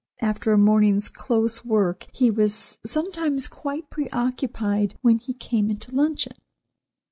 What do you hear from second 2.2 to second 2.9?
was